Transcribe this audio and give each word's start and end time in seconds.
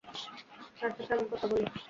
তার 0.77 0.91
সাথে 0.97 1.13
আমি 1.13 1.25
কথা 1.31 1.47
বলি। 1.47 1.65